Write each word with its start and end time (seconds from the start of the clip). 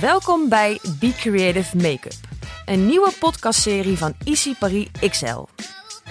Welkom 0.00 0.48
bij 0.48 0.78
Be 1.00 1.12
Creative 1.12 1.76
Makeup, 1.76 2.12
een 2.64 2.86
nieuwe 2.86 3.12
podcastserie 3.18 3.98
van 3.98 4.14
Easy 4.24 4.54
Paris 4.54 4.86
XL. 5.08 5.44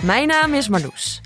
Mijn 0.02 0.28
naam 0.28 0.54
is 0.54 0.68
Marloes 0.68 1.22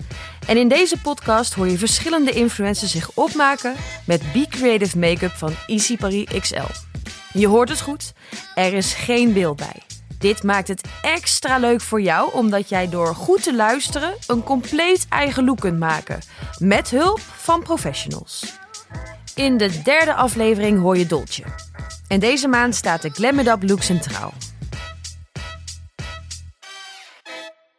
en 0.48 0.58
in 0.58 0.68
deze 0.68 1.02
podcast 1.02 1.54
hoor 1.54 1.68
je 1.68 1.78
verschillende 1.78 2.32
influencers 2.32 2.92
zich 2.92 3.12
opmaken 3.14 3.76
met 4.06 4.32
Be 4.34 4.46
Creative 4.50 4.98
Makeup 4.98 5.32
van 5.32 5.54
Easy 5.68 5.98
Paris 5.98 6.26
XL. 6.40 6.72
Je 7.34 7.48
hoort 7.48 7.70
het 7.70 7.82
goed, 7.82 8.14
er 8.56 8.74
is 8.74 8.94
geen 8.94 9.34
beeld 9.34 9.58
bij. 9.58 9.82
Dit 10.18 10.44
maakt 10.44 10.68
het 10.68 10.88
extra 11.02 11.58
leuk 11.58 11.82
voor 11.82 12.02
jou 12.02 12.34
omdat 12.34 12.70
jij 12.70 12.90
door 12.90 13.16
goed 13.16 13.44
te 13.44 13.56
luisteren 13.56 14.14
een 14.28 14.44
compleet 14.44 15.06
eigen 15.10 15.46
look 15.46 15.60
kunt 15.60 15.80
maken, 15.80 16.20
met 16.58 16.90
hulp 16.90 17.20
van 17.20 17.64
professionals. 17.64 18.58
In 19.36 19.58
de 19.58 19.82
derde 19.82 20.14
aflevering 20.14 20.80
hoor 20.80 20.98
je 20.98 21.06
Dolce. 21.06 21.44
En 22.10 22.20
deze 22.20 22.48
maand 22.48 22.76
staat 22.76 23.02
de 23.02 23.10
Glam 23.10 23.40
It 23.40 23.48
Up 23.48 23.64
look 23.64 23.82
centraal. 23.82 24.34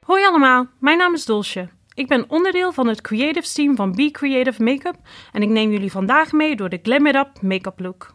Hoi 0.07 0.25
allemaal, 0.25 0.67
mijn 0.79 0.99
naam 0.99 1.15
is 1.15 1.25
Dolce. 1.25 1.69
Ik 1.95 2.09
ben 2.09 2.25
onderdeel 2.29 2.73
van 2.73 2.87
het 2.87 3.01
creative 3.01 3.53
team 3.53 3.77
van 3.77 3.95
Be 3.95 4.11
Creative 4.11 4.63
Makeup 4.63 4.97
en 5.33 5.43
ik 5.43 5.49
neem 5.49 5.71
jullie 5.71 5.91
vandaag 5.91 6.33
mee 6.33 6.57
door 6.57 6.69
de 6.69 6.79
Glam 6.83 7.07
It 7.07 7.15
Up 7.15 7.43
make-up 7.43 7.81
look. 7.81 8.15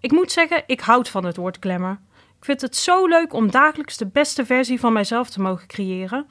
Ik 0.00 0.12
moet 0.12 0.32
zeggen, 0.32 0.62
ik 0.66 0.80
houd 0.80 1.08
van 1.08 1.24
het 1.24 1.36
woord 1.36 1.56
glamour. 1.60 1.98
Ik 2.38 2.44
vind 2.44 2.60
het 2.60 2.76
zo 2.76 3.06
leuk 3.06 3.32
om 3.32 3.50
dagelijks 3.50 3.96
de 3.96 4.06
beste 4.06 4.46
versie 4.46 4.80
van 4.80 4.92
mijzelf 4.92 5.30
te 5.30 5.40
mogen 5.40 5.66
creëren. 5.66 6.26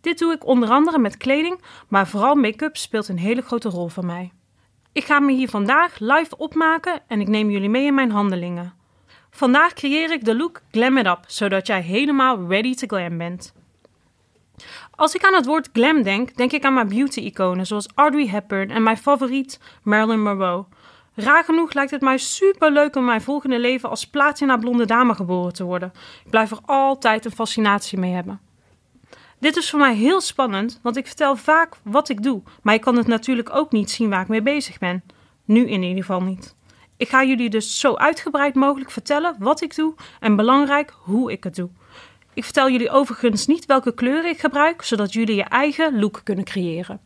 Dit 0.00 0.18
doe 0.18 0.32
ik 0.32 0.46
onder 0.46 0.68
andere 0.68 0.98
met 0.98 1.16
kleding, 1.16 1.60
maar 1.88 2.08
vooral 2.08 2.34
make-up 2.34 2.76
speelt 2.76 3.08
een 3.08 3.18
hele 3.18 3.42
grote 3.42 3.68
rol 3.68 3.88
voor 3.88 4.06
mij. 4.06 4.32
Ik 4.96 5.04
ga 5.04 5.20
me 5.20 5.32
hier 5.32 5.48
vandaag 5.48 5.98
live 5.98 6.36
opmaken 6.36 7.00
en 7.06 7.20
ik 7.20 7.28
neem 7.28 7.50
jullie 7.50 7.68
mee 7.68 7.86
in 7.86 7.94
mijn 7.94 8.10
handelingen. 8.10 8.74
Vandaag 9.30 9.72
creëer 9.72 10.12
ik 10.12 10.24
de 10.24 10.36
look 10.36 10.62
Glam 10.70 10.98
It 10.98 11.06
Up, 11.06 11.24
zodat 11.26 11.66
jij 11.66 11.80
helemaal 11.80 12.46
ready 12.48 12.74
to 12.74 12.86
glam 12.86 13.18
bent. 13.18 13.54
Als 14.90 15.14
ik 15.14 15.24
aan 15.24 15.34
het 15.34 15.46
woord 15.46 15.68
glam 15.72 16.02
denk, 16.02 16.36
denk 16.36 16.52
ik 16.52 16.64
aan 16.64 16.74
mijn 16.74 16.88
beauty-iconen 16.88 17.66
zoals 17.66 17.88
Audrey 17.94 18.28
Hepburn 18.28 18.70
en 18.70 18.82
mijn 18.82 18.96
favoriet 18.96 19.60
Marilyn 19.82 20.22
Monroe. 20.22 20.64
Raar 21.14 21.44
genoeg 21.44 21.72
lijkt 21.72 21.90
het 21.90 22.00
mij 22.00 22.18
super 22.18 22.72
leuk 22.72 22.96
om 22.96 23.04
mijn 23.04 23.22
volgende 23.22 23.58
leven 23.58 23.90
als 23.90 24.06
platina 24.06 24.56
blonde 24.56 24.86
dame 24.86 25.14
geboren 25.14 25.52
te 25.52 25.64
worden. 25.64 25.92
Ik 26.24 26.30
blijf 26.30 26.50
er 26.50 26.60
altijd 26.64 27.24
een 27.24 27.30
fascinatie 27.30 27.98
mee 27.98 28.12
hebben. 28.12 28.45
Dit 29.38 29.56
is 29.56 29.70
voor 29.70 29.78
mij 29.78 29.94
heel 29.94 30.20
spannend, 30.20 30.80
want 30.82 30.96
ik 30.96 31.06
vertel 31.06 31.36
vaak 31.36 31.74
wat 31.82 32.08
ik 32.08 32.22
doe, 32.22 32.42
maar 32.62 32.74
ik 32.74 32.80
kan 32.80 32.96
het 32.96 33.06
natuurlijk 33.06 33.54
ook 33.54 33.72
niet 33.72 33.90
zien 33.90 34.10
waar 34.10 34.20
ik 34.20 34.28
mee 34.28 34.42
bezig 34.42 34.78
ben. 34.78 35.02
Nu 35.44 35.68
in 35.68 35.82
ieder 35.82 36.04
geval 36.04 36.22
niet. 36.22 36.54
Ik 36.96 37.08
ga 37.08 37.24
jullie 37.24 37.50
dus 37.50 37.80
zo 37.80 37.94
uitgebreid 37.94 38.54
mogelijk 38.54 38.90
vertellen 38.90 39.36
wat 39.38 39.60
ik 39.60 39.74
doe 39.74 39.94
en 40.20 40.36
belangrijk 40.36 40.92
hoe 40.98 41.32
ik 41.32 41.44
het 41.44 41.54
doe. 41.54 41.68
Ik 42.34 42.44
vertel 42.44 42.70
jullie 42.70 42.90
overigens 42.90 43.46
niet 43.46 43.66
welke 43.66 43.94
kleuren 43.94 44.30
ik 44.30 44.40
gebruik, 44.40 44.82
zodat 44.82 45.12
jullie 45.12 45.34
je 45.34 45.42
eigen 45.44 45.98
look 45.98 46.20
kunnen 46.24 46.44
creëren. 46.44 47.00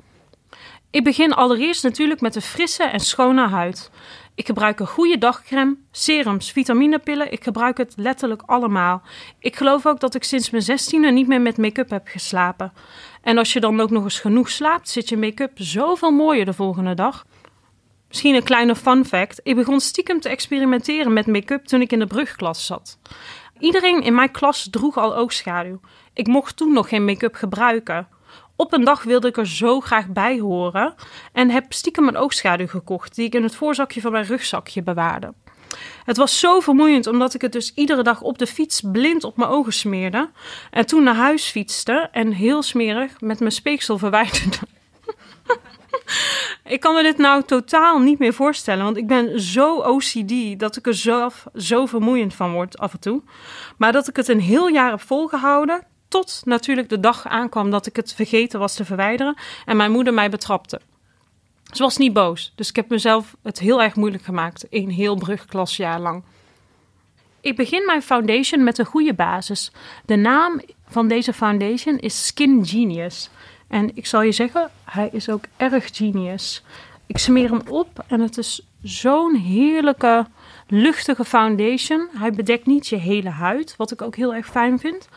Ik 0.91 1.05
begin 1.05 1.33
allereerst 1.33 1.83
natuurlijk 1.83 2.21
met 2.21 2.35
een 2.35 2.43
frisse 2.43 2.85
en 2.85 3.01
schone 3.01 3.49
huid. 3.49 3.91
Ik 4.35 4.47
gebruik 4.47 4.81
een 4.81 4.87
goede 4.87 5.19
dagcreme, 5.19 5.77
serums, 5.91 6.53
vitaminepillen. 6.53 7.33
Ik 7.33 7.45
gebruik 7.45 7.79
het 7.79 7.93
letterlijk 7.97 8.43
allemaal. 8.47 9.03
Ik 9.39 9.57
geloof 9.57 9.87
ook 9.87 10.01
dat 10.01 10.15
ik 10.15 10.25
sinds 10.25 10.51
mijn 10.51 10.63
zestiende 10.63 11.11
niet 11.11 11.27
meer 11.27 11.41
met 11.41 11.57
make-up 11.57 11.91
heb 11.91 12.07
geslapen. 12.07 12.73
En 13.23 13.39
als 13.39 13.53
je 13.53 13.61
dan 13.61 13.81
ook 13.81 13.91
nog 13.91 14.05
eens 14.05 14.21
genoeg 14.21 14.51
slaapt, 14.51 14.89
zit 14.89 15.09
je 15.09 15.17
make-up 15.17 15.53
zoveel 15.55 16.11
mooier 16.11 16.45
de 16.45 16.53
volgende 16.53 16.95
dag. 16.95 17.27
Misschien 18.09 18.35
een 18.35 18.43
kleine 18.43 18.77
fun 18.77 19.05
fact. 19.05 19.41
Ik 19.43 19.55
begon 19.55 19.81
stiekem 19.81 20.21
te 20.21 20.29
experimenteren 20.29 21.13
met 21.13 21.27
make-up 21.27 21.65
toen 21.65 21.81
ik 21.81 21.93
in 21.93 21.99
de 21.99 22.07
brugklas 22.07 22.67
zat. 22.67 22.99
Iedereen 23.59 24.03
in 24.03 24.15
mijn 24.15 24.31
klas 24.31 24.69
droeg 24.71 24.97
al 24.97 25.17
oogschaduw. 25.17 25.81
Ik 26.13 26.27
mocht 26.27 26.57
toen 26.57 26.73
nog 26.73 26.89
geen 26.89 27.05
make-up 27.05 27.35
gebruiken. 27.35 28.09
Op 28.61 28.73
een 28.73 28.85
dag 28.85 29.03
wilde 29.03 29.29
ik 29.29 29.37
er 29.37 29.47
zo 29.47 29.81
graag 29.81 30.09
bij 30.09 30.39
horen 30.39 30.95
en 31.33 31.51
heb 31.51 31.73
stiekem 31.73 32.09
een 32.09 32.17
oogschaduw 32.17 32.67
gekocht 32.67 33.15
die 33.15 33.27
ik 33.27 33.35
in 33.35 33.43
het 33.43 33.55
voorzakje 33.55 34.01
van 34.01 34.13
mijn 34.13 34.25
rugzakje 34.25 34.83
bewaarde. 34.83 35.35
Het 36.05 36.17
was 36.17 36.39
zo 36.39 36.61
vermoeiend 36.61 37.07
omdat 37.07 37.35
ik 37.35 37.41
het 37.41 37.53
dus 37.53 37.75
iedere 37.75 38.03
dag 38.03 38.21
op 38.21 38.39
de 38.39 38.47
fiets 38.47 38.83
blind 38.93 39.25
op 39.25 39.37
mijn 39.37 39.51
ogen 39.51 39.73
smeerde 39.73 40.31
en 40.71 40.87
toen 40.87 41.03
naar 41.03 41.15
huis 41.15 41.47
fietste 41.47 42.09
en 42.13 42.33
heel 42.33 42.63
smerig 42.63 43.21
met 43.21 43.41
mijn 43.41 43.53
speeksel 43.53 43.99
verwijderde. 43.99 44.59
ik 46.75 46.81
kan 46.81 46.95
me 46.95 47.03
dit 47.03 47.19
nou 47.19 47.43
totaal 47.43 47.99
niet 47.99 48.19
meer 48.19 48.35
voorstellen, 48.35 48.85
want 48.85 48.97
ik 48.97 49.07
ben 49.07 49.41
zo 49.41 49.77
OCD 49.77 50.59
dat 50.59 50.77
ik 50.77 50.87
er 50.87 50.95
zelf 50.95 51.47
zo 51.55 51.87
vermoeiend 51.87 52.35
van 52.35 52.53
word 52.53 52.79
af 52.79 52.93
en 52.93 53.01
toe. 53.01 53.23
Maar 53.79 53.93
dat 53.93 54.09
ik 54.09 54.17
het 54.17 54.29
een 54.29 54.41
heel 54.41 54.69
jaar 54.69 54.91
heb 54.91 55.01
volgehouden, 55.01 55.87
tot 56.11 56.43
natuurlijk 56.45 56.89
de 56.89 57.01
dag 57.01 57.27
aankwam 57.27 57.71
dat 57.71 57.87
ik 57.87 57.97
het 57.97 58.15
vergeten 58.15 58.59
was 58.59 58.75
te 58.75 58.85
verwijderen 58.85 59.37
en 59.65 59.77
mijn 59.77 59.91
moeder 59.91 60.15
mij 60.15 60.31
betrapte. 60.31 60.81
Ze 61.73 61.83
was 61.83 61.97
niet 61.97 62.13
boos, 62.13 62.53
dus 62.55 62.69
ik 62.69 62.77
heb 62.77 62.89
mezelf 62.89 63.37
het 63.43 63.59
heel 63.59 63.83
erg 63.83 63.97
moeilijk 63.97 64.23
gemaakt, 64.23 64.67
een 64.71 64.91
heel 64.91 65.17
brugklasjaar 65.17 66.01
lang. 66.01 66.23
Ik 67.41 67.57
begin 67.57 67.85
mijn 67.87 68.03
foundation 68.03 68.65
met 68.65 68.79
een 68.79 68.85
goede 68.85 69.15
basis. 69.15 69.73
De 70.05 70.17
naam 70.17 70.61
van 70.87 71.09
deze 71.09 71.33
foundation 71.33 71.99
is 71.99 72.27
Skin 72.27 72.67
Genius. 72.67 73.31
En 73.69 73.91
ik 73.97 74.07
zal 74.07 74.23
je 74.23 74.33
zeggen, 74.33 74.71
hij 74.85 75.09
is 75.13 75.29
ook 75.29 75.45
erg 75.57 75.97
genius. 75.97 76.63
Ik 77.07 77.19
smeer 77.19 77.51
hem 77.51 77.63
op 77.69 78.05
en 78.07 78.21
het 78.21 78.39
is 78.39 78.67
zo'n 78.83 79.35
heerlijke, 79.35 80.27
luchtige 80.67 81.25
foundation. 81.25 82.09
Hij 82.13 82.31
bedekt 82.33 82.67
niet 82.67 82.87
je 82.87 82.97
hele 82.97 83.29
huid, 83.29 83.75
wat 83.77 83.91
ik 83.91 84.03
ook 84.03 84.17
heel 84.17 84.35
erg 84.35 84.47
fijn 84.47 84.79
vind. 84.79 85.09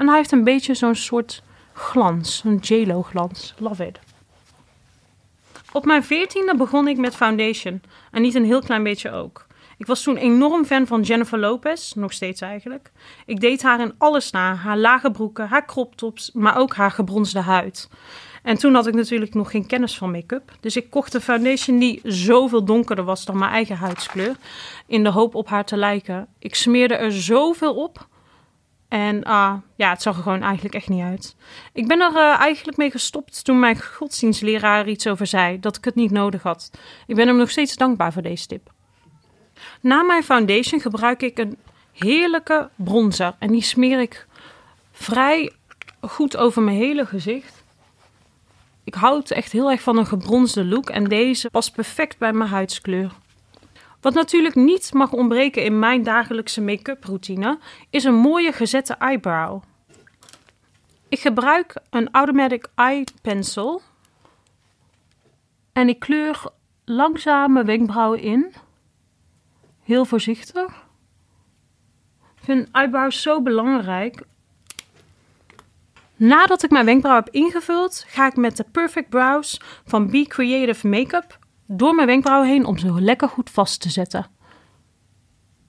En 0.00 0.06
hij 0.08 0.16
heeft 0.16 0.32
een 0.32 0.44
beetje 0.44 0.74
zo'n 0.74 0.94
soort 0.94 1.42
glans, 1.72 2.42
een 2.44 2.56
JLo 2.56 3.02
glans. 3.02 3.54
Love 3.58 3.86
it. 3.86 3.98
Op 5.72 5.84
mijn 5.84 6.04
veertiende 6.04 6.56
begon 6.56 6.88
ik 6.88 6.96
met 6.96 7.16
foundation. 7.16 7.82
En 8.10 8.22
niet 8.22 8.34
een 8.34 8.44
heel 8.44 8.60
klein 8.60 8.82
beetje 8.82 9.10
ook. 9.10 9.46
Ik 9.78 9.86
was 9.86 10.02
toen 10.02 10.16
enorm 10.16 10.64
fan 10.64 10.86
van 10.86 11.02
Jennifer 11.02 11.38
Lopez, 11.38 11.92
nog 11.92 12.12
steeds 12.12 12.40
eigenlijk. 12.40 12.90
Ik 13.26 13.40
deed 13.40 13.62
haar 13.62 13.80
in 13.80 13.94
alles 13.98 14.30
na. 14.30 14.54
Haar 14.54 14.78
lage 14.78 15.10
broeken, 15.10 15.48
haar 15.48 15.66
crop 15.66 15.96
tops, 15.96 16.30
maar 16.32 16.56
ook 16.56 16.74
haar 16.74 16.90
gebronsde 16.90 17.40
huid. 17.40 17.88
En 18.42 18.58
toen 18.58 18.74
had 18.74 18.86
ik 18.86 18.94
natuurlijk 18.94 19.34
nog 19.34 19.50
geen 19.50 19.66
kennis 19.66 19.98
van 19.98 20.10
make-up. 20.10 20.52
Dus 20.60 20.76
ik 20.76 20.90
kocht 20.90 21.14
een 21.14 21.20
foundation 21.20 21.78
die 21.78 22.00
zoveel 22.04 22.64
donkerder 22.64 23.04
was 23.04 23.24
dan 23.24 23.38
mijn 23.38 23.52
eigen 23.52 23.76
huidskleur. 23.76 24.36
In 24.86 25.04
de 25.04 25.10
hoop 25.10 25.34
op 25.34 25.48
haar 25.48 25.64
te 25.64 25.76
lijken. 25.76 26.26
Ik 26.38 26.54
smeerde 26.54 26.94
er 26.94 27.12
zoveel 27.12 27.74
op 27.74 28.08
en 28.90 29.16
uh, 29.26 29.54
ja, 29.76 29.90
het 29.90 30.02
zag 30.02 30.16
er 30.16 30.22
gewoon 30.22 30.42
eigenlijk 30.42 30.74
echt 30.74 30.88
niet 30.88 31.02
uit. 31.02 31.36
Ik 31.72 31.88
ben 31.88 32.00
er 32.00 32.12
uh, 32.12 32.40
eigenlijk 32.40 32.76
mee 32.76 32.90
gestopt 32.90 33.44
toen 33.44 33.58
mijn 33.58 33.82
godsdienstleraar 33.82 34.88
iets 34.88 35.06
over 35.06 35.26
zei, 35.26 35.60
dat 35.60 35.76
ik 35.76 35.84
het 35.84 35.94
niet 35.94 36.10
nodig 36.10 36.42
had. 36.42 36.70
Ik 37.06 37.14
ben 37.14 37.26
hem 37.26 37.36
nog 37.36 37.50
steeds 37.50 37.76
dankbaar 37.76 38.12
voor 38.12 38.22
deze 38.22 38.46
tip. 38.46 38.70
Na 39.80 40.02
mijn 40.02 40.22
foundation 40.22 40.80
gebruik 40.80 41.22
ik 41.22 41.38
een 41.38 41.56
heerlijke 41.92 42.70
bronzer. 42.76 43.34
En 43.38 43.50
die 43.50 43.62
smeer 43.62 44.00
ik 44.00 44.26
vrij 44.92 45.52
goed 46.00 46.36
over 46.36 46.62
mijn 46.62 46.76
hele 46.76 47.06
gezicht. 47.06 47.64
Ik 48.84 48.94
houd 48.94 49.30
echt 49.30 49.52
heel 49.52 49.70
erg 49.70 49.82
van 49.82 49.96
een 49.96 50.06
gebronzde 50.06 50.64
look 50.64 50.90
en 50.90 51.04
deze 51.04 51.50
past 51.50 51.72
perfect 51.74 52.18
bij 52.18 52.32
mijn 52.32 52.50
huidskleur. 52.50 53.12
Wat 54.00 54.14
natuurlijk 54.14 54.54
niet 54.54 54.92
mag 54.92 55.12
ontbreken 55.12 55.64
in 55.64 55.78
mijn 55.78 56.02
dagelijkse 56.02 56.60
make-up 56.60 57.04
routine 57.04 57.58
is 57.90 58.04
een 58.04 58.14
mooie 58.14 58.52
gezette 58.52 58.94
eyebrow. 58.94 59.62
Ik 61.08 61.20
gebruik 61.20 61.74
een 61.90 62.08
Automatic 62.12 62.68
Eye 62.74 63.04
Pencil 63.22 63.82
en 65.72 65.88
ik 65.88 65.98
kleur 65.98 66.42
langzaam 66.84 67.52
mijn 67.52 67.66
wenkbrauwen 67.66 68.20
in. 68.20 68.52
Heel 69.82 70.04
voorzichtig. 70.04 70.88
Ik 72.36 72.44
vind 72.44 72.68
eyebrows 72.72 73.22
zo 73.22 73.42
belangrijk. 73.42 74.22
Nadat 76.16 76.62
ik 76.62 76.70
mijn 76.70 76.84
wenkbrauw 76.84 77.14
heb 77.14 77.28
ingevuld, 77.30 78.04
ga 78.06 78.26
ik 78.26 78.36
met 78.36 78.56
de 78.56 78.64
Perfect 78.72 79.08
Brows 79.08 79.60
van 79.84 80.10
Be 80.10 80.24
Creative 80.28 80.88
Makeup 80.88 81.38
door 81.72 81.94
mijn 81.94 82.06
wenkbrauwen 82.06 82.48
heen 82.48 82.64
om 82.64 82.78
ze 82.78 83.00
lekker 83.00 83.28
goed 83.28 83.50
vast 83.50 83.80
te 83.80 83.90
zetten. 83.90 84.26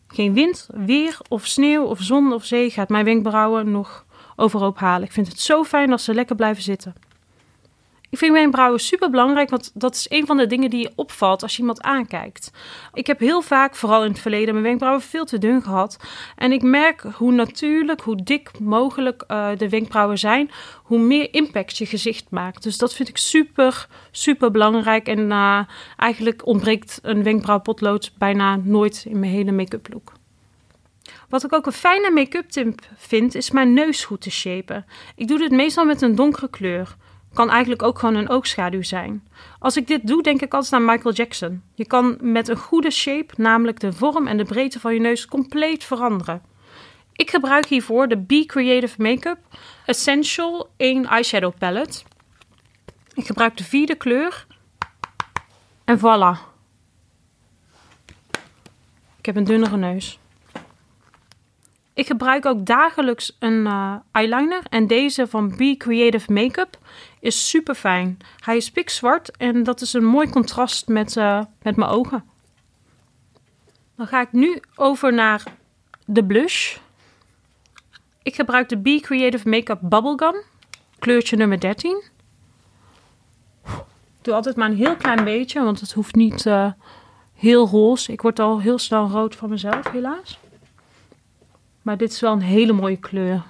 Geen 0.07 0.33
wind, 0.33 0.69
weer 0.73 1.17
of 1.27 1.45
sneeuw 1.45 1.83
of 1.83 2.01
zon 2.01 2.33
of 2.33 2.45
zee 2.45 2.69
gaat 2.69 2.89
mijn 2.89 3.05
wenkbrauwen 3.05 3.71
nog 3.71 4.05
overhoop 4.35 4.77
halen. 4.77 5.07
Ik 5.07 5.13
vind 5.13 5.27
het 5.27 5.39
zo 5.39 5.63
fijn 5.63 5.91
als 5.91 6.03
ze 6.03 6.13
lekker 6.13 6.35
blijven 6.35 6.63
zitten. 6.63 6.93
Ik 8.11 8.17
vind 8.17 8.33
wenkbrauwen 8.33 8.79
super 8.79 9.09
belangrijk, 9.09 9.49
want 9.49 9.71
dat 9.73 9.95
is 9.95 10.05
een 10.09 10.25
van 10.25 10.37
de 10.37 10.47
dingen 10.47 10.69
die 10.69 10.81
je 10.81 10.91
opvalt 10.95 11.43
als 11.43 11.53
je 11.53 11.59
iemand 11.59 11.81
aankijkt. 11.81 12.51
Ik 12.93 13.07
heb 13.07 13.19
heel 13.19 13.41
vaak, 13.41 13.75
vooral 13.75 14.03
in 14.03 14.11
het 14.11 14.19
verleden, 14.19 14.53
mijn 14.53 14.65
wenkbrauwen 14.65 15.01
veel 15.01 15.25
te 15.25 15.37
dun 15.37 15.61
gehad. 15.61 15.97
En 16.35 16.51
ik 16.51 16.61
merk 16.61 17.01
hoe 17.01 17.31
natuurlijk, 17.31 18.01
hoe 18.01 18.23
dik 18.23 18.59
mogelijk 18.59 19.23
uh, 19.27 19.49
de 19.57 19.69
wenkbrauwen 19.69 20.17
zijn, 20.17 20.51
hoe 20.83 20.99
meer 20.99 21.33
impact 21.33 21.77
je 21.77 21.85
gezicht 21.85 22.25
maakt. 22.29 22.63
Dus 22.63 22.77
dat 22.77 22.93
vind 22.93 23.09
ik 23.09 23.17
super, 23.17 23.87
super 24.11 24.51
belangrijk. 24.51 25.07
En 25.07 25.19
uh, 25.19 25.59
eigenlijk 25.97 26.45
ontbreekt 26.45 26.99
een 27.01 27.23
wenkbrauwpotlood 27.23 28.11
bijna 28.17 28.55
nooit 28.55 29.05
in 29.09 29.19
mijn 29.19 29.31
hele 29.31 29.51
make-up 29.51 29.87
look. 29.91 30.11
Wat 31.29 31.43
ik 31.43 31.53
ook 31.53 31.65
een 31.65 31.71
fijne 31.71 32.11
make-up 32.11 32.49
tip 32.49 32.79
vind, 32.95 33.35
is 33.35 33.51
mijn 33.51 33.73
neus 33.73 34.05
goed 34.05 34.21
te 34.21 34.31
shapen. 34.31 34.85
Ik 35.15 35.27
doe 35.27 35.37
dit 35.37 35.51
meestal 35.51 35.85
met 35.85 36.01
een 36.01 36.15
donkere 36.15 36.49
kleur. 36.49 36.95
Kan 37.33 37.49
eigenlijk 37.49 37.83
ook 37.83 37.99
gewoon 37.99 38.15
een 38.15 38.29
oogschaduw 38.29 38.81
zijn. 38.81 39.27
Als 39.59 39.77
ik 39.77 39.87
dit 39.87 40.07
doe, 40.07 40.23
denk 40.23 40.41
ik 40.41 40.53
altijd 40.53 40.73
aan 40.73 40.85
Michael 40.85 41.13
Jackson. 41.13 41.63
Je 41.75 41.85
kan 41.85 42.17
met 42.19 42.47
een 42.47 42.57
goede 42.57 42.91
shape, 42.91 43.33
namelijk 43.37 43.79
de 43.79 43.93
vorm 43.93 44.27
en 44.27 44.37
de 44.37 44.43
breedte 44.43 44.79
van 44.79 44.93
je 44.93 44.99
neus, 44.99 45.25
compleet 45.25 45.83
veranderen. 45.83 46.41
Ik 47.13 47.29
gebruik 47.29 47.65
hiervoor 47.65 48.07
de 48.07 48.17
Be 48.17 48.43
Creative 48.45 49.01
Makeup 49.01 49.37
Essential 49.85 50.69
1 50.77 51.05
Eyeshadow 51.05 51.57
Palette. 51.57 52.03
Ik 53.13 53.25
gebruik 53.25 53.57
de 53.57 53.63
vierde 53.63 53.95
kleur. 53.95 54.45
En 55.85 55.97
voilà. 55.97 56.49
Ik 59.17 59.25
heb 59.25 59.35
een 59.35 59.43
dunnere 59.43 59.77
neus. 59.77 60.20
Ik 61.93 62.07
gebruik 62.07 62.45
ook 62.45 62.65
dagelijks 62.65 63.35
een 63.39 63.65
uh, 63.65 63.95
eyeliner. 64.11 64.61
En 64.69 64.87
deze 64.87 65.27
van 65.27 65.55
Be 65.57 65.75
Creative 65.77 66.33
Makeup 66.33 66.77
is 67.19 67.49
super 67.49 67.75
fijn. 67.75 68.17
Hij 68.39 68.57
is 68.57 68.71
pikzwart 68.71 69.37
en 69.37 69.63
dat 69.63 69.81
is 69.81 69.93
een 69.93 70.05
mooi 70.05 70.29
contrast 70.29 70.87
met, 70.87 71.15
uh, 71.15 71.41
met 71.61 71.75
mijn 71.75 71.89
ogen. 71.89 72.23
Dan 73.95 74.07
ga 74.07 74.21
ik 74.21 74.31
nu 74.31 74.61
over 74.75 75.13
naar 75.13 75.43
de 76.05 76.25
blush. 76.25 76.77
Ik 78.23 78.35
gebruik 78.35 78.69
de 78.69 78.77
Be 78.77 78.99
Creative 79.01 79.49
Makeup 79.49 79.79
Bubblegum. 79.81 80.35
Kleurtje 80.99 81.37
nummer 81.37 81.59
13. 81.59 82.03
Ik 83.65 84.27
doe 84.27 84.33
altijd 84.33 84.55
maar 84.55 84.69
een 84.69 84.75
heel 84.75 84.95
klein 84.95 85.23
beetje, 85.23 85.63
want 85.63 85.79
het 85.79 85.91
hoeft 85.91 86.15
niet 86.15 86.45
uh, 86.45 86.71
heel 87.33 87.67
roze. 87.67 88.11
Ik 88.11 88.21
word 88.21 88.39
al 88.39 88.59
heel 88.59 88.77
snel 88.77 89.09
rood 89.09 89.35
van 89.35 89.49
mezelf, 89.49 89.91
helaas. 89.91 90.39
Maar 91.81 91.97
dit 91.97 92.11
is 92.11 92.19
wel 92.19 92.31
een 92.31 92.41
hele 92.41 92.73
mooie 92.73 92.97
kleur. 92.97 93.43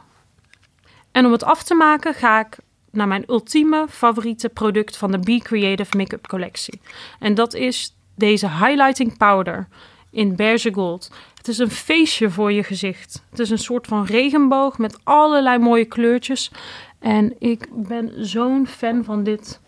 En 1.12 1.26
om 1.26 1.32
het 1.32 1.44
af 1.44 1.64
te 1.64 1.74
maken 1.74 2.14
ga 2.14 2.40
ik 2.40 2.58
naar 2.92 3.08
mijn 3.08 3.24
ultieme 3.28 3.86
favoriete 3.90 4.50
product 4.50 4.98
van 4.98 5.12
de 5.12 5.20
Be 5.20 5.40
Creative 5.44 5.98
Makeup 5.98 6.28
collectie. 6.28 6.82
En 7.20 7.34
dat 7.34 7.54
is 7.54 7.96
deze 8.16 8.50
highlighting 8.50 9.18
powder 9.18 9.68
in 10.10 10.36
beige 10.36 10.74
gold. 10.74 11.12
Het 11.38 11.48
is 11.48 11.58
een 11.58 11.72
feestje 11.72 12.30
voor 12.30 12.52
je 12.52 12.64
gezicht. 12.64 13.24
Het 13.30 13.40
is 13.40 13.50
een 13.50 13.58
soort 13.58 13.88
van 13.88 14.06
regenboog 14.06 14.78
met 14.78 15.00
allerlei 15.04 15.58
mooie 15.58 15.86
kleurtjes. 15.86 16.52
En 17.00 17.36
ik 17.40 17.68
ben 17.72 18.26
zo'n 18.26 18.68
fan 18.68 19.04
van 19.04 19.24
dit 19.24 19.62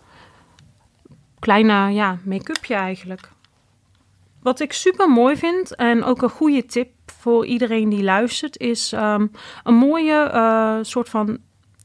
kleine 1.38 1.92
ja, 1.92 2.18
make-upje 2.24 2.74
eigenlijk. 2.74 3.28
Wat 4.42 4.60
ik 4.60 4.72
super 4.72 5.10
mooi 5.10 5.36
vind 5.36 5.74
en 5.74 6.04
ook 6.04 6.22
een 6.22 6.30
goede 6.30 6.66
tip 6.66 6.90
voor 7.24 7.46
iedereen 7.46 7.88
die 7.88 8.02
luistert, 8.02 8.58
is 8.58 8.92
um, 8.92 9.30
een 9.62 9.74
mooie 9.74 10.30
uh, 10.34 10.78
soort 10.82 11.08
van 11.08 11.38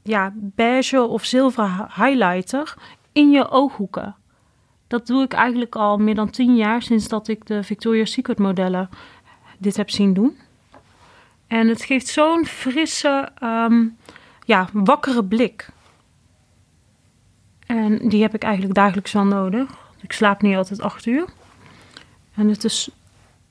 ja, 0.03 0.33
beige 0.35 1.01
of 1.01 1.25
zilveren 1.25 1.89
highlighter 1.95 2.73
in 3.11 3.31
je 3.31 3.49
ooghoeken. 3.49 4.15
Dat 4.87 5.07
doe 5.07 5.23
ik 5.23 5.33
eigenlijk 5.33 5.75
al 5.75 5.97
meer 5.97 6.15
dan 6.15 6.29
tien 6.29 6.55
jaar 6.55 6.81
sinds 6.81 7.07
dat 7.07 7.27
ik 7.27 7.45
de 7.45 7.63
Victoria's 7.63 8.11
Secret 8.11 8.39
modellen 8.39 8.89
dit 9.57 9.77
heb 9.77 9.89
zien 9.89 10.13
doen. 10.13 10.37
En 11.47 11.67
het 11.67 11.83
geeft 11.83 12.07
zo'n 12.07 12.45
frisse, 12.45 13.29
um, 13.43 13.97
ja, 14.45 14.69
wakkere 14.73 15.25
blik. 15.25 15.69
En 17.65 18.09
die 18.09 18.21
heb 18.21 18.33
ik 18.33 18.43
eigenlijk 18.43 18.75
dagelijks 18.75 19.11
wel 19.11 19.25
nodig. 19.25 19.69
Ik 20.01 20.11
slaap 20.11 20.41
niet 20.41 20.55
altijd 20.55 20.81
acht 20.81 21.05
uur. 21.05 21.25
En 22.35 22.47
het 22.47 22.63
is 22.63 22.89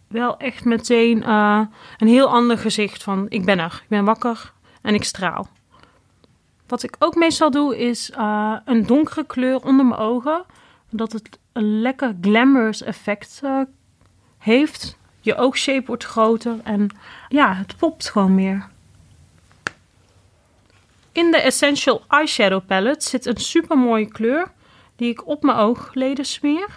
wel 0.08 0.38
echt 0.38 0.64
meteen 0.64 1.22
uh, 1.22 1.60
een 1.98 2.08
heel 2.08 2.28
ander 2.28 2.58
gezicht 2.58 3.02
van 3.02 3.26
ik 3.28 3.44
ben 3.44 3.58
er. 3.58 3.80
Ik 3.82 3.88
ben 3.88 4.04
wakker 4.04 4.52
en 4.82 4.94
ik 4.94 5.04
straal. 5.04 5.48
Wat 6.66 6.82
ik 6.82 6.96
ook 6.98 7.14
meestal 7.14 7.50
doe 7.50 7.78
is 7.78 8.10
uh, 8.10 8.56
een 8.64 8.86
donkere 8.86 9.26
kleur 9.26 9.64
onder 9.64 9.86
mijn 9.86 10.00
ogen. 10.00 10.44
Dat 10.90 11.12
het 11.12 11.38
een 11.52 11.80
lekker 11.80 12.16
glamorous 12.20 12.82
effect 12.82 13.40
uh, 13.44 13.60
heeft. 14.38 14.96
Je 15.20 15.36
oogshape 15.36 15.86
wordt 15.86 16.04
groter 16.04 16.56
en 16.64 16.88
ja, 17.28 17.54
het 17.54 17.76
popt 17.76 18.10
gewoon 18.10 18.34
meer. 18.34 18.68
In 21.12 21.30
de 21.30 21.36
Essential 21.38 22.02
Eyeshadow 22.08 22.66
Palette 22.66 23.08
zit 23.08 23.26
een 23.26 23.36
super 23.36 23.78
mooie 23.78 24.08
kleur 24.08 24.52
die 24.96 25.10
ik 25.10 25.26
op 25.26 25.42
mijn 25.42 25.58
oogleden 25.58 26.24
smeer. 26.24 26.68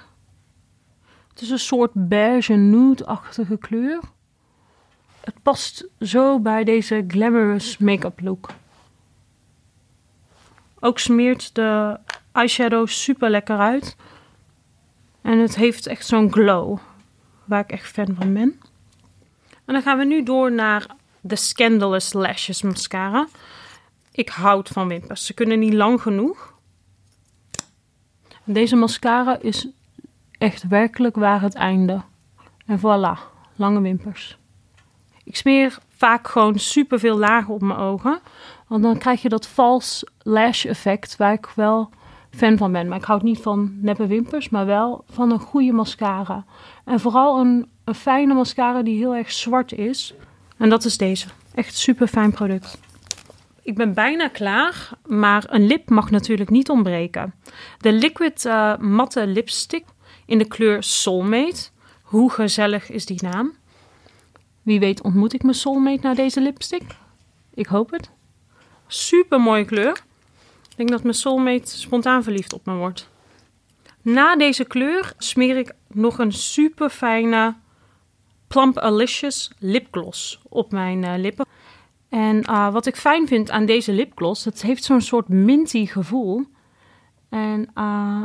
Het 1.32 1.42
is 1.42 1.50
een 1.50 1.60
soort 1.60 1.92
beige 1.94 2.54
nude-achtige 2.54 3.58
kleur. 3.58 4.00
Het 5.20 5.42
past 5.42 5.88
zo 6.00 6.40
bij 6.40 6.64
deze 6.64 7.04
glamorous 7.08 7.78
make-up 7.78 8.22
look. 8.22 8.50
Ook 10.80 11.00
smeert 11.00 11.56
de 11.56 12.00
eyeshadow 12.32 12.88
super 12.88 13.30
lekker 13.30 13.58
uit. 13.58 13.96
En 15.22 15.40
het 15.40 15.56
heeft 15.56 15.88
echt 15.88 16.06
zo'n 16.06 16.32
glow, 16.32 16.78
waar 17.46 17.60
ik 17.60 17.72
echt 17.72 17.88
fan 17.88 18.16
van 18.20 18.34
ben. 18.34 18.62
En 19.66 19.74
dan 19.74 19.82
gaan 19.82 19.98
we 19.98 20.06
nu 20.06 20.24
door 20.24 20.52
naar 20.52 20.86
de 21.22 21.36
Scandalous 21.36 22.14
Lashes 22.14 22.62
Mascara. 22.62 23.28
Ik 24.12 24.30
houd 24.30 24.70
van 24.70 24.88
wimpers. 24.88 25.26
Ze 25.26 25.34
kunnen 25.34 25.60
niet 25.60 25.74
lang 25.74 26.02
genoeg. 26.02 26.54
Deze 28.44 28.76
mascara 28.76 29.40
is 29.40 29.68
echt 30.42 30.68
werkelijk 30.68 31.16
waar 31.16 31.42
het 31.42 31.56
einde. 31.56 32.02
En 32.66 32.80
voilà, 32.80 33.20
lange 33.56 33.82
wimpers. 33.82 34.38
Ik 35.24 35.36
smeer 35.36 35.78
vaak 35.98 36.28
gewoon 36.28 36.60
super 36.60 37.00
veel 37.00 37.18
lagen 37.18 37.54
op 37.54 37.62
mijn 37.62 37.80
ogen. 37.80 38.20
Want 38.68 38.84
dan 38.84 38.98
krijg 38.98 39.22
je 39.22 39.30
dat 39.30 39.48
vals 39.48 40.04
lash 40.22 40.66
effect 40.66 41.18
waar 41.18 41.34
ik 41.34 41.52
wel 41.56 41.90
fan 42.30 42.58
van 42.58 42.72
ben. 42.72 42.88
Maar 42.88 42.98
ik 42.98 43.04
houd 43.04 43.22
niet 43.22 43.40
van 43.40 43.78
neppe 43.82 44.08
wimpers, 44.08 44.50
maar 44.50 44.66
wel 44.66 45.04
van 45.10 45.32
een 45.32 45.40
goede 45.40 45.72
mascara. 45.72 46.46
En 46.86 47.00
vooral 47.00 47.40
een, 47.40 47.70
een 47.84 47.96
fijne 47.96 48.34
mascara 48.34 48.82
die 48.82 48.98
heel 48.98 49.16
erg 49.16 49.32
zwart 49.32 49.72
is. 49.72 50.14
En 50.58 50.70
dat 50.70 50.86
is 50.86 50.98
deze. 50.98 51.28
Echt 51.54 51.78
super 51.78 52.08
fijn 52.08 52.32
product. 52.32 52.80
Ik 53.62 53.76
ben 53.76 53.94
bijna 53.94 54.28
klaar, 54.28 54.90
maar 55.06 55.44
een 55.48 55.68
lip 55.68 55.90
mag 55.90 56.12
natuurlijk 56.12 56.50
niet 56.50 56.70
ontbreken. 56.70 57.34
De 57.78 57.92
Liquid 57.92 58.46
uh, 58.46 58.78
Matte 58.78 59.28
Lipstick 59.28 59.86
in 60.26 60.38
de 60.38 60.48
kleur 60.48 60.84
Soulmate. 60.84 61.70
Hoe 62.02 62.32
gezellig 62.32 62.90
is 62.90 63.06
die 63.06 63.24
naam? 63.24 63.54
Wie 64.62 64.80
weet 64.80 65.02
ontmoet 65.02 65.34
ik 65.34 65.44
mijn 65.44 65.56
soulmate 65.56 66.00
naar 66.02 66.16
deze 66.16 66.42
lipstick? 66.42 66.84
Ik 67.54 67.66
hoop 67.66 67.92
het. 67.92 68.10
Super 68.88 69.42
mooie 69.42 69.66
kleur. 69.66 70.04
Ik 70.70 70.78
denk 70.78 70.90
dat 70.90 71.04
mijn 71.04 71.16
soulmate 71.16 71.78
spontaan 71.78 72.24
verliefd 72.24 72.54
op 72.54 72.66
me 72.66 72.74
wordt. 72.74 73.10
Na 74.02 74.36
deze 74.36 74.66
kleur 74.66 75.14
smeer 75.18 75.58
ik 75.58 75.74
nog 75.88 76.20
een 76.20 76.32
super 76.32 76.90
fijne 76.90 77.56
Plump 78.48 78.78
Alicious 78.78 79.52
lipgloss 79.60 80.42
op 80.50 80.72
mijn 80.72 81.04
uh, 81.04 81.14
lippen. 81.18 81.46
En 82.10 82.50
uh, 82.50 82.72
wat 82.72 82.86
ik 82.86 82.96
fijn 82.96 83.28
vind 83.28 83.50
aan 83.50 83.66
deze 83.66 83.92
lipgloss, 83.92 84.46
het 84.46 84.62
heeft 84.62 84.84
zo'n 84.84 85.02
soort 85.02 85.28
minty 85.28 85.86
gevoel. 85.86 86.46
En 87.30 87.70
uh, 87.76 88.24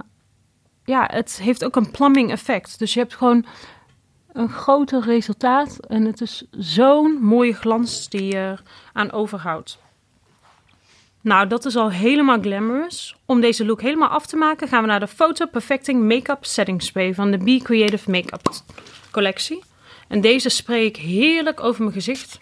ja, 0.87 1.09
het 1.13 1.39
heeft 1.43 1.65
ook 1.65 1.77
een 1.77 1.91
plumbing 1.91 2.31
effect. 2.31 2.79
Dus 2.79 2.95
je 2.95 3.01
hebt 3.01 3.15
gewoon 3.15 3.47
een 4.33 4.49
groter 4.49 5.01
resultaat. 5.01 5.87
En 5.87 6.05
het 6.05 6.21
is 6.21 6.45
zo'n 6.51 7.19
mooie 7.21 7.55
glans 7.55 8.09
die 8.09 8.25
je 8.25 8.57
aan 8.93 9.13
overhoudt. 9.13 9.79
Nou, 11.21 11.47
dat 11.47 11.65
is 11.65 11.77
al 11.77 11.91
helemaal 11.91 12.41
glamorous. 12.41 13.17
Om 13.25 13.41
deze 13.41 13.65
look 13.65 13.83
helemaal 13.83 14.09
af 14.09 14.27
te 14.27 14.37
maken, 14.37 14.69
gaan 14.69 14.83
we 14.83 14.89
naar 14.89 15.01
de 15.01 15.09
Photo 15.09 15.47
Perfecting 15.47 16.03
Makeup 16.03 16.45
Setting 16.45 16.83
Spray 16.83 17.15
van 17.15 17.31
de 17.31 17.39
Be 17.39 17.61
Creative 17.63 18.11
Makeup 18.11 18.51
collectie. 19.11 19.65
En 20.09 20.21
deze 20.21 20.49
spray 20.49 20.85
ik 20.85 20.97
heerlijk 20.97 21.61
over 21.61 21.83
mijn 21.83 21.95
gezicht. 21.95 22.41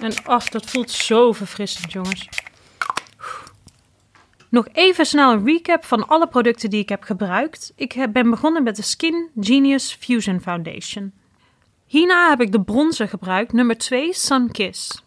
En 0.00 0.24
ach, 0.24 0.48
dat 0.48 0.70
voelt 0.70 0.90
zo 0.90 1.32
verfrissend, 1.32 1.92
jongens. 1.92 2.28
Nog 4.54 4.68
even 4.72 5.06
snel 5.06 5.32
een 5.32 5.46
recap 5.46 5.84
van 5.84 6.08
alle 6.08 6.26
producten 6.26 6.70
die 6.70 6.80
ik 6.80 6.88
heb 6.88 7.02
gebruikt. 7.02 7.72
Ik 7.76 8.06
ben 8.12 8.30
begonnen 8.30 8.62
met 8.62 8.76
de 8.76 8.82
Skin 8.82 9.30
Genius 9.40 9.92
Fusion 10.00 10.40
Foundation. 10.40 11.12
Hierna 11.86 12.28
heb 12.28 12.40
ik 12.40 12.52
de 12.52 12.62
bronzer 12.62 13.08
gebruikt, 13.08 13.52
nummer 13.52 13.78
2 13.78 14.12
Sun 14.12 14.50
Kiss. 14.50 15.04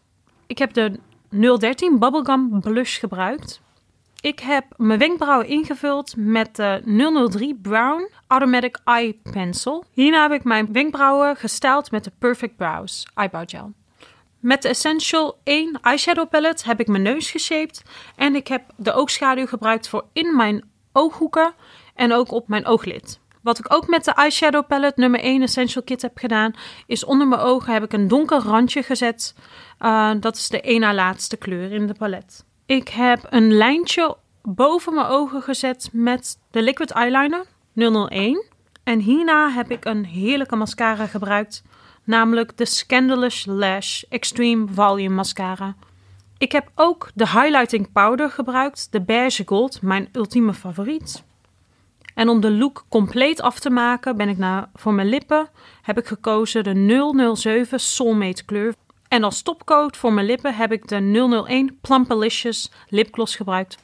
Ik 0.47 0.57
heb 0.57 0.73
de 0.73 0.99
013 1.29 1.99
Bubblegum 1.99 2.59
Blush 2.59 2.99
gebruikt. 2.99 3.61
Ik 4.21 4.39
heb 4.39 4.65
mijn 4.77 4.99
wenkbrauwen 4.99 5.47
ingevuld 5.47 6.13
met 6.17 6.55
de 6.55 7.27
003 7.29 7.55
Brown 7.55 8.09
Automatic 8.27 8.79
Eye 8.83 9.19
Pencil. 9.31 9.83
Hierna 9.91 10.21
heb 10.21 10.31
ik 10.31 10.43
mijn 10.43 10.71
wenkbrauwen 10.71 11.35
gestyled 11.35 11.91
met 11.91 12.03
de 12.03 12.11
Perfect 12.19 12.55
Brows 12.55 13.07
Eyebrow 13.13 13.49
Gel. 13.49 13.73
Met 14.47 14.61
de 14.61 14.67
Essential 14.67 15.39
1 15.43 15.79
eyeshadow 15.81 16.29
palette 16.29 16.65
heb 16.65 16.79
ik 16.79 16.87
mijn 16.87 17.03
neus 17.03 17.31
geshaped. 17.31 17.83
En 18.15 18.35
ik 18.35 18.47
heb 18.47 18.63
de 18.75 18.93
oogschaduw 18.93 19.45
gebruikt 19.45 19.89
voor 19.89 20.05
in 20.13 20.35
mijn 20.35 20.69
ooghoeken 20.91 21.53
en 21.95 22.13
ook 22.13 22.31
op 22.31 22.47
mijn 22.47 22.65
ooglid. 22.65 23.19
Wat 23.41 23.59
ik 23.59 23.73
ook 23.73 23.87
met 23.87 24.05
de 24.05 24.11
eyeshadow 24.11 24.67
palette 24.67 24.99
nummer 24.99 25.19
1 25.19 25.41
Essential 25.41 25.83
Kit 25.83 26.01
heb 26.01 26.17
gedaan, 26.17 26.53
is 26.85 27.05
onder 27.05 27.27
mijn 27.27 27.41
ogen 27.41 27.73
heb 27.73 27.83
ik 27.83 27.93
een 27.93 28.07
donker 28.07 28.39
randje 28.39 28.83
gezet. 28.83 29.35
Uh, 29.79 30.11
dat 30.19 30.35
is 30.35 30.47
de 30.47 30.61
één 30.61 30.79
na 30.79 30.93
laatste 30.93 31.37
kleur 31.37 31.71
in 31.71 31.87
de 31.87 31.93
palet. 31.93 32.45
Ik 32.65 32.87
heb 32.87 33.27
een 33.29 33.53
lijntje 33.53 34.17
boven 34.41 34.93
mijn 34.93 35.07
ogen 35.07 35.41
gezet 35.41 35.89
met 35.91 36.39
de 36.51 36.61
liquid 36.61 36.91
eyeliner 36.91 37.45
001. 37.73 38.45
En 38.83 38.99
hierna 38.99 39.49
heb 39.49 39.71
ik 39.71 39.85
een 39.85 40.05
heerlijke 40.05 40.55
mascara 40.55 41.05
gebruikt, 41.05 41.63
namelijk 42.07 42.57
de 42.57 42.65
Scandalous 42.65 43.45
Lash 43.45 44.03
Extreme 44.09 44.67
Volume 44.73 45.15
Mascara. 45.15 45.75
Ik 46.37 46.51
heb 46.51 46.71
ook 46.75 47.11
de 47.13 47.27
highlighting 47.29 47.91
powder 47.91 48.29
gebruikt, 48.29 48.87
de 48.91 49.01
beige 49.01 49.43
gold, 49.45 49.81
mijn 49.81 50.09
ultieme 50.11 50.53
favoriet. 50.53 51.23
En 52.13 52.29
om 52.29 52.41
de 52.41 52.51
look 52.51 52.85
compleet 52.89 53.41
af 53.41 53.59
te 53.59 53.69
maken, 53.69 54.17
ben 54.17 54.29
ik 54.29 54.37
naar, 54.37 54.69
voor 54.73 54.93
mijn 54.93 55.07
lippen 55.07 55.49
heb 55.81 55.97
ik 55.97 56.07
gekozen 56.07 56.63
de 56.63 57.33
007 57.35 57.79
Soulmate 57.79 58.45
kleur. 58.45 58.73
En 59.07 59.23
als 59.23 59.41
topcoat 59.41 59.97
voor 59.97 60.13
mijn 60.13 60.25
lippen 60.25 60.55
heb 60.55 60.71
ik 60.71 60.87
de 60.87 61.45
001 61.47 61.77
Plumpalicious 61.81 62.71
lipgloss 62.89 63.35
gebruikt. 63.35 63.77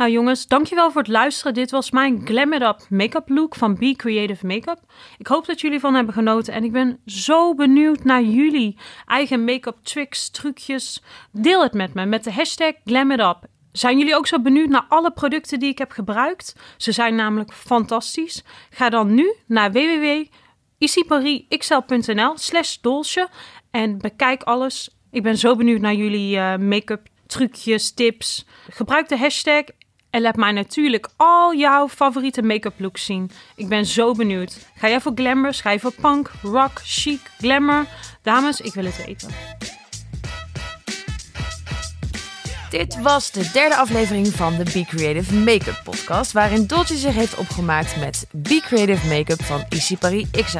Nou 0.00 0.12
jongens, 0.12 0.46
dankjewel 0.46 0.90
voor 0.90 1.00
het 1.00 1.10
luisteren. 1.10 1.54
Dit 1.54 1.70
was 1.70 1.90
mijn 1.90 2.20
Glam 2.24 2.52
It 2.52 2.62
Up 2.62 2.80
make-up 2.88 3.28
look 3.28 3.54
van 3.54 3.74
Be 3.74 3.94
Creative 3.96 4.46
Makeup. 4.46 4.78
Ik 5.18 5.26
hoop 5.26 5.46
dat 5.46 5.60
jullie 5.60 5.80
van 5.80 5.94
hebben 5.94 6.14
genoten 6.14 6.54
en 6.54 6.64
ik 6.64 6.72
ben 6.72 7.00
zo 7.06 7.54
benieuwd 7.54 8.04
naar 8.04 8.22
jullie 8.22 8.78
eigen 9.06 9.44
make-up 9.44 9.76
tricks, 9.82 10.30
trucjes. 10.30 11.02
Deel 11.32 11.62
het 11.62 11.72
met 11.72 11.94
me 11.94 12.06
met 12.06 12.24
de 12.24 12.32
hashtag 12.32 12.72
Glam 12.84 13.10
It 13.10 13.20
Up. 13.20 13.38
Zijn 13.72 13.98
jullie 13.98 14.16
ook 14.16 14.26
zo 14.26 14.40
benieuwd 14.40 14.68
naar 14.68 14.84
alle 14.88 15.10
producten 15.10 15.58
die 15.58 15.70
ik 15.70 15.78
heb 15.78 15.90
gebruikt? 15.90 16.56
Ze 16.76 16.92
zijn 16.92 17.14
namelijk 17.14 17.52
fantastisch. 17.52 18.44
Ga 18.70 18.88
dan 18.88 19.14
nu 19.14 19.34
naar 19.46 19.72
www.isiparixl.nl 19.72 22.38
slash 22.38 22.76
dolce 22.76 23.28
en 23.70 23.98
bekijk 23.98 24.42
alles. 24.42 24.90
Ik 25.10 25.22
ben 25.22 25.38
zo 25.38 25.56
benieuwd 25.56 25.80
naar 25.80 25.94
jullie 25.94 26.36
uh, 26.36 26.56
make-up 26.56 27.08
trucjes, 27.26 27.90
tips. 27.90 28.46
Gebruik 28.70 29.08
de 29.08 29.18
hashtag 29.18 29.64
en 30.10 30.20
laat 30.20 30.36
mij 30.36 30.52
natuurlijk 30.52 31.08
al 31.16 31.54
jouw 31.54 31.88
favoriete 31.88 32.42
make-up 32.42 32.74
looks 32.76 33.04
zien. 33.04 33.30
Ik 33.56 33.68
ben 33.68 33.86
zo 33.86 34.12
benieuwd. 34.14 34.58
Ga 34.76 34.88
jij 34.88 35.00
voor 35.00 35.12
glamour? 35.14 35.54
Ga 35.54 35.78
voor 35.78 35.92
punk, 36.00 36.30
rock, 36.42 36.80
chic, 36.84 37.20
glamour? 37.38 37.86
Dames, 38.22 38.60
ik 38.60 38.74
wil 38.74 38.84
het 38.84 39.04
weten. 39.06 39.28
Dit 42.70 43.00
was 43.00 43.30
de 43.30 43.50
derde 43.52 43.76
aflevering 43.76 44.26
van 44.26 44.56
de 44.56 44.64
Be 44.64 44.84
Creative 44.84 45.34
Make-up 45.34 45.80
podcast, 45.84 46.32
waarin 46.32 46.66
Dolce 46.66 46.96
zich 46.96 47.14
heeft 47.14 47.36
opgemaakt 47.36 47.96
met 47.96 48.26
Be 48.32 48.60
Creative 48.64 49.06
Make-up 49.06 49.42
van 49.42 49.64
Issy 49.68 49.96
Paris 49.96 50.26
XL. 50.30 50.58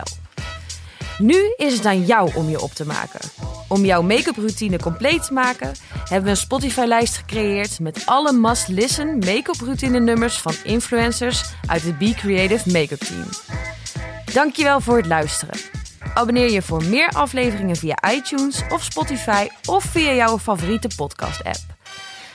Nu 1.19 1.55
is 1.57 1.73
het 1.73 1.87
aan 1.87 2.05
jou 2.05 2.35
om 2.35 2.49
je 2.49 2.61
op 2.61 2.73
te 2.73 2.87
maken. 2.87 3.21
Om 3.71 3.85
jouw 3.85 4.03
make-up 4.03 4.37
routine 4.37 4.79
compleet 4.79 5.27
te 5.27 5.33
maken, 5.33 5.75
hebben 5.99 6.23
we 6.25 6.31
een 6.31 6.37
Spotify-lijst 6.37 7.17
gecreëerd 7.17 7.81
met 7.81 8.03
alle 8.07 8.33
must-listen 8.33 9.19
make-up 9.19 9.61
routine 9.61 10.01
nummers 10.01 10.39
van 10.39 10.55
influencers 10.65 11.43
uit 11.67 11.83
het 11.83 11.99
Be 11.99 12.15
Creative 12.15 12.71
Make-up 12.71 12.99
team. 12.99 13.25
Dankjewel 14.33 14.81
voor 14.81 14.97
het 14.97 15.07
luisteren. 15.07 15.55
Abonneer 16.15 16.51
je 16.51 16.63
voor 16.63 16.85
meer 16.85 17.09
afleveringen 17.09 17.77
via 17.77 18.13
iTunes 18.13 18.63
of 18.69 18.83
Spotify 18.83 19.49
of 19.65 19.85
via 19.85 20.13
jouw 20.13 20.39
favoriete 20.39 20.89
podcast-app. 20.97 21.61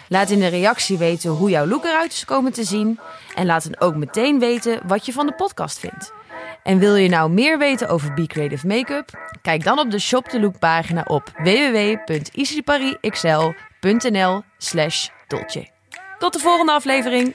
Laat 0.07 0.29
in 0.29 0.39
de 0.39 0.47
reactie 0.47 0.97
weten 0.97 1.31
hoe 1.31 1.49
jouw 1.49 1.65
look 1.65 1.83
eruit 1.83 2.11
is 2.11 2.25
komen 2.25 2.53
te 2.53 2.63
zien 2.63 2.99
en 3.35 3.45
laat 3.45 3.63
dan 3.63 3.79
ook 3.79 3.95
meteen 3.95 4.39
weten 4.39 4.79
wat 4.87 5.05
je 5.05 5.13
van 5.13 5.25
de 5.25 5.33
podcast 5.33 5.79
vindt. 5.79 6.13
En 6.65 6.79
wil 6.79 6.95
je 6.95 7.09
nou 7.09 7.31
meer 7.31 7.57
weten 7.57 7.89
over 7.89 8.13
Be 8.13 8.27
Creative 8.27 8.67
Makeup? 8.67 9.37
Kijk 9.41 9.63
dan 9.63 9.79
op 9.79 9.91
de 9.91 9.99
Shop 9.99 10.25
the 10.25 10.39
Look 10.39 10.59
pagina 10.59 11.03
op 11.07 11.31
www.easyparisxl.nl 11.43 14.41
slash 14.57 15.07
Tot 16.19 16.33
de 16.33 16.39
volgende 16.39 16.71
aflevering! 16.71 17.33